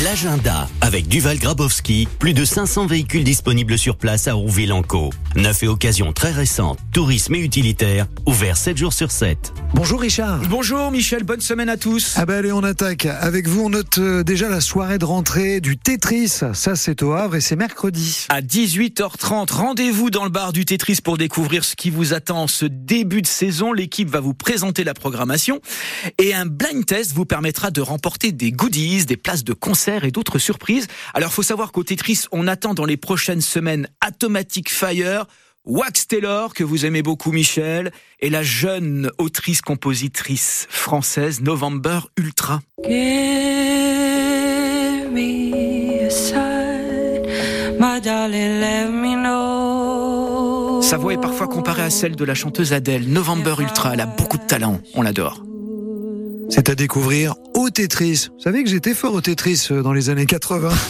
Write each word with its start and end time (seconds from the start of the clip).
L'agenda 0.00 0.66
avec 0.92 1.08
Duval 1.08 1.38
Grabowski, 1.38 2.06
plus 2.18 2.34
de 2.34 2.44
500 2.44 2.84
véhicules 2.84 3.24
disponibles 3.24 3.78
sur 3.78 3.96
place 3.96 4.28
à 4.28 4.34
Rouville-en-Caux. 4.34 5.08
Neuf 5.36 5.62
et 5.62 5.66
occasions 5.66 6.12
très 6.12 6.32
récentes, 6.32 6.78
tourisme 6.92 7.34
et 7.34 7.38
utilitaire, 7.38 8.06
ouvert 8.26 8.58
7 8.58 8.76
jours 8.76 8.92
sur 8.92 9.10
7. 9.10 9.54
Bonjour 9.72 10.02
Richard. 10.02 10.42
Bonjour 10.50 10.90
Michel, 10.90 11.24
bonne 11.24 11.40
semaine 11.40 11.70
à 11.70 11.78
tous. 11.78 12.12
Ah 12.16 12.26
bah 12.26 12.36
allez, 12.36 12.52
on 12.52 12.62
attaque. 12.62 13.06
Avec 13.06 13.48
vous, 13.48 13.62
on 13.62 13.70
note 13.70 13.96
euh, 13.96 14.22
déjà 14.22 14.50
la 14.50 14.60
soirée 14.60 14.98
de 14.98 15.06
rentrée 15.06 15.62
du 15.62 15.78
Tetris. 15.78 16.28
Ça, 16.52 16.76
c'est 16.76 17.02
au 17.02 17.12
Havre 17.12 17.36
et 17.36 17.40
c'est 17.40 17.56
mercredi. 17.56 18.26
À 18.28 18.42
18h30, 18.42 19.50
rendez-vous 19.50 20.10
dans 20.10 20.24
le 20.24 20.30
bar 20.30 20.52
du 20.52 20.66
Tetris 20.66 20.98
pour 21.02 21.16
découvrir 21.16 21.64
ce 21.64 21.74
qui 21.74 21.88
vous 21.88 22.12
attend 22.12 22.42
en 22.42 22.46
ce 22.48 22.66
début 22.66 23.22
de 23.22 23.26
saison. 23.26 23.72
L'équipe 23.72 24.10
va 24.10 24.20
vous 24.20 24.34
présenter 24.34 24.84
la 24.84 24.92
programmation 24.92 25.62
et 26.18 26.34
un 26.34 26.44
blind 26.44 26.84
test 26.84 27.14
vous 27.14 27.24
permettra 27.24 27.70
de 27.70 27.80
remporter 27.80 28.30
des 28.30 28.52
goodies, 28.52 29.06
des 29.06 29.16
places 29.16 29.42
de 29.42 29.54
concert 29.54 30.04
et 30.04 30.10
d'autres 30.10 30.38
surprises. 30.38 30.81
Alors, 31.14 31.32
faut 31.32 31.42
savoir 31.42 31.72
qu'au 31.72 31.84
Tetris, 31.84 32.24
on 32.32 32.46
attend 32.46 32.74
dans 32.74 32.84
les 32.84 32.96
prochaines 32.96 33.40
semaines 33.40 33.88
Automatic 34.06 34.70
Fire, 34.70 35.26
Wax 35.64 36.08
Taylor, 36.08 36.54
que 36.54 36.64
vous 36.64 36.84
aimez 36.86 37.02
beaucoup, 37.02 37.30
Michel, 37.30 37.92
et 38.20 38.30
la 38.30 38.42
jeune 38.42 39.10
autrice-compositrice 39.18 40.66
française 40.68 41.40
November 41.40 42.00
Ultra. 42.16 42.60
Sa 50.82 50.96
voix 50.98 51.14
est 51.14 51.20
parfois 51.20 51.48
comparée 51.48 51.82
à 51.82 51.90
celle 51.90 52.16
de 52.16 52.24
la 52.24 52.34
chanteuse 52.34 52.72
Adele. 52.72 53.08
November 53.08 53.54
Ultra, 53.60 53.94
elle 53.94 54.00
a 54.00 54.06
beaucoup 54.06 54.38
de 54.38 54.46
talent, 54.46 54.80
on 54.94 55.02
l'adore. 55.02 55.42
C'est 56.54 56.68
à 56.68 56.74
découvrir 56.74 57.34
au 57.54 57.70
Tetris. 57.70 58.28
Vous 58.30 58.42
savez 58.42 58.62
que 58.62 58.68
j'étais 58.68 58.92
fort 58.92 59.14
au 59.14 59.22
Tetris 59.22 59.68
euh, 59.70 59.80
dans 59.80 59.94
les 59.94 60.10
années 60.10 60.26
80. 60.26 60.68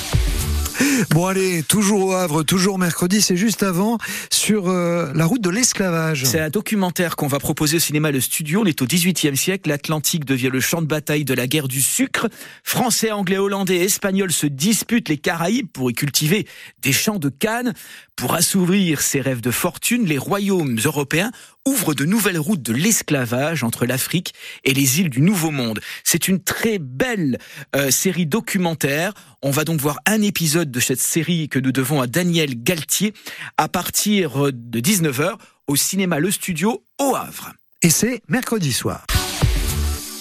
Bon 1.11 1.27
allez, 1.27 1.62
toujours 1.62 2.06
au 2.06 2.12
Havre, 2.12 2.42
toujours 2.42 2.78
mercredi, 2.78 3.23
c'est 3.23 3.36
juste 3.36 3.62
avant 3.62 3.98
sur 4.31 4.69
euh, 4.69 5.12
la 5.14 5.27
route 5.27 5.41
de 5.41 5.51
l'esclavage. 5.51 6.25
C'est 6.25 6.41
un 6.41 6.48
documentaire 6.48 7.17
qu'on 7.17 7.27
va 7.27 7.39
proposer 7.39 7.77
au 7.77 7.81
cinéma 7.81 8.11
Le 8.11 8.20
Studio. 8.20 8.62
On 8.62 8.67
est 8.67 8.83
au 8.83 8.86
18e 8.86 9.36
siècle, 9.36 9.69
l'Atlantique 9.69 10.25
devient 10.25 10.51
le 10.53 10.61
champ 10.61 10.83
de 10.83 10.86
bataille 10.86 11.25
de 11.25 11.34
la 11.34 11.47
guerre 11.47 11.69
du 11.69 11.81
sucre. 11.81 12.29
Français, 12.64 13.11
Anglais, 13.11 13.39
Hollandais 13.39 13.77
Espagnols 13.79 14.33
se 14.33 14.47
disputent 14.47 15.08
les 15.08 15.19
Caraïbes 15.19 15.69
pour 15.73 15.91
y 15.91 15.95
cultiver 15.95 16.47
des 16.83 16.92
champs 16.92 17.19
de 17.19 17.29
canne. 17.29 17.75
Pour 18.17 18.34
assouvir 18.34 19.01
ses 19.01 19.20
rêves 19.20 19.41
de 19.41 19.51
fortune, 19.51 20.05
les 20.05 20.19
royaumes 20.19 20.79
européens 20.84 21.31
ouvrent 21.66 21.94
de 21.94 22.05
nouvelles 22.05 22.38
routes 22.38 22.62
de 22.62 22.72
l'esclavage 22.72 23.64
entre 23.64 23.86
l'Afrique 23.86 24.34
et 24.64 24.74
les 24.74 25.00
îles 25.00 25.10
du 25.10 25.20
Nouveau 25.20 25.50
Monde. 25.50 25.80
C'est 26.05 26.28
une 26.28 26.42
très 26.42 26.78
belle 26.78 27.38
euh, 27.77 27.91
série 27.91 28.27
documentaire. 28.27 29.12
On 29.42 29.50
va 29.50 29.64
donc 29.64 29.80
voir 29.80 29.98
un 30.06 30.22
épisode 30.22 30.70
de 30.70 30.80
cette 30.80 31.00
série 31.00 31.48
que 31.48 31.58
nous 31.58 31.72
devons 31.72 32.00
à 32.00 32.06
Daniel 32.06 32.62
Galtier 32.62 33.14
à 33.56 33.68
partir 33.68 34.52
de 34.52 34.80
19h 34.80 35.36
au 35.66 35.77
cinéma 35.77 36.18
Le 36.18 36.30
Studio 36.30 36.84
au 37.00 37.14
Havre. 37.14 37.52
Et 37.83 37.90
c'est 37.90 38.22
mercredi 38.28 38.72
soir. 38.72 39.06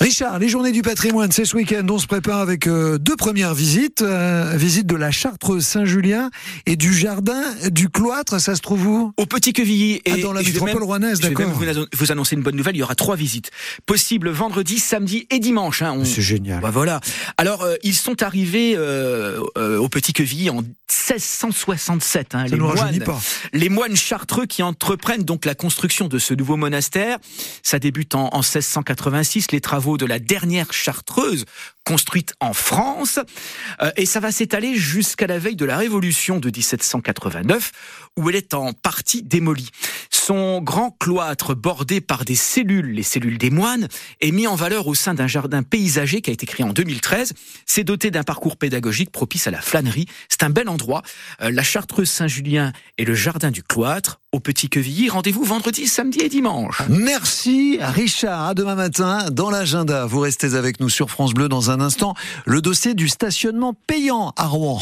Richard, 0.01 0.39
les 0.39 0.49
journées 0.49 0.71
du 0.71 0.81
patrimoine, 0.81 1.31
c'est 1.31 1.45
ce 1.45 1.55
week-end. 1.55 1.85
On 1.87 1.99
se 1.99 2.07
prépare 2.07 2.39
avec 2.39 2.65
euh, 2.65 2.97
deux 2.97 3.15
premières 3.15 3.53
visites. 3.53 4.01
Euh, 4.01 4.55
visite 4.55 4.87
de 4.87 4.95
la 4.95 5.11
Chartreuse 5.11 5.63
Saint-Julien 5.63 6.31
et 6.65 6.75
du 6.75 6.91
jardin 6.91 7.43
du 7.69 7.87
cloître. 7.87 8.41
Ça 8.41 8.55
se 8.55 8.61
trouve 8.61 8.87
où? 8.87 9.13
Au 9.17 9.27
Petit 9.27 9.53
Quevilly. 9.53 10.01
Et 10.05 10.13
ah, 10.13 10.17
dans 10.17 10.33
la 10.33 10.41
métropole 10.41 10.81
rouennaise, 10.81 11.19
d'accord. 11.19 11.53
Je 11.53 11.65
vais 11.65 11.85
vous 11.93 12.11
annoncer 12.11 12.35
une 12.35 12.41
bonne 12.41 12.55
nouvelle. 12.55 12.75
Il 12.75 12.79
y 12.79 12.83
aura 12.83 12.95
trois 12.95 13.15
visites 13.15 13.51
possibles 13.85 14.31
vendredi, 14.31 14.79
samedi 14.79 15.27
et 15.29 15.37
dimanche. 15.37 15.83
Hein. 15.83 16.01
C'est 16.03 16.23
génial. 16.23 16.61
Bah, 16.61 16.71
voilà. 16.71 16.99
Alors, 17.37 17.61
euh, 17.61 17.75
ils 17.83 17.93
sont 17.93 18.23
arrivés 18.23 18.75
au 18.75 19.87
Petit 19.89 20.13
Quevilly 20.13 20.49
en 20.49 20.61
1667. 20.61 22.33
Hein, 22.33 22.45
les, 22.47 22.57
moines, 22.57 22.99
pas. 23.05 23.19
les 23.53 23.69
moines 23.69 23.95
chartreux 23.95 24.47
qui 24.47 24.63
entreprennent 24.63 25.25
donc 25.25 25.45
la 25.45 25.53
construction 25.53 26.07
de 26.07 26.17
ce 26.17 26.33
nouveau 26.33 26.57
monastère. 26.57 27.19
Ça 27.61 27.77
débute 27.77 28.15
en, 28.15 28.29
en 28.33 28.39
1686. 28.39 29.51
Les 29.51 29.61
travaux 29.61 29.90
de 29.97 30.05
la 30.05 30.19
dernière 30.19 30.73
chartreuse 30.73 31.45
construite 31.91 32.35
en 32.39 32.53
France. 32.53 33.19
Euh, 33.81 33.91
et 33.97 34.05
ça 34.05 34.21
va 34.21 34.31
s'étaler 34.31 34.75
jusqu'à 34.75 35.27
la 35.27 35.39
veille 35.39 35.57
de 35.57 35.65
la 35.65 35.75
Révolution 35.75 36.39
de 36.39 36.47
1789, 36.49 37.73
où 38.17 38.29
elle 38.29 38.37
est 38.37 38.53
en 38.53 38.71
partie 38.71 39.23
démolie. 39.23 39.69
Son 40.09 40.61
grand 40.61 40.91
cloître, 40.91 41.53
bordé 41.53 41.99
par 41.99 42.23
des 42.23 42.35
cellules, 42.35 42.93
les 42.93 43.03
cellules 43.03 43.37
des 43.37 43.49
moines, 43.49 43.89
est 44.21 44.31
mis 44.31 44.47
en 44.47 44.55
valeur 44.55 44.87
au 44.87 44.95
sein 44.95 45.13
d'un 45.13 45.27
jardin 45.27 45.63
paysager 45.63 46.21
qui 46.21 46.29
a 46.29 46.33
été 46.33 46.45
créé 46.45 46.65
en 46.65 46.71
2013. 46.71 47.33
C'est 47.65 47.83
doté 47.83 48.09
d'un 48.09 48.23
parcours 48.23 48.55
pédagogique 48.55 49.11
propice 49.11 49.47
à 49.47 49.51
la 49.51 49.59
flânerie. 49.59 50.05
C'est 50.29 50.43
un 50.43 50.49
bel 50.49 50.69
endroit. 50.69 51.01
Euh, 51.41 51.51
la 51.51 51.63
Chartreuse 51.63 52.09
Saint-Julien 52.09 52.71
et 52.97 53.03
le 53.03 53.15
jardin 53.15 53.51
du 53.51 53.63
cloître 53.63 54.21
au 54.31 54.39
Petit 54.39 54.69
Quevilly. 54.69 55.09
Rendez-vous 55.09 55.43
vendredi, 55.43 55.87
samedi 55.87 56.19
et 56.21 56.29
dimanche. 56.29 56.81
Merci 56.87 57.79
Richard. 57.81 58.47
À 58.47 58.53
demain 58.53 58.75
matin 58.75 59.25
dans 59.29 59.49
l'agenda. 59.49 60.05
Vous 60.05 60.21
restez 60.21 60.55
avec 60.55 60.79
nous 60.79 60.89
sur 60.89 61.09
France 61.09 61.33
Bleu 61.33 61.49
dans 61.49 61.69
un 61.81 61.85
instant. 61.85 62.13
Le 62.45 62.61
dossier 62.61 62.93
du 62.93 63.09
stationnement 63.09 63.73
payant 63.73 64.33
à 64.37 64.47
Rouen. 64.47 64.81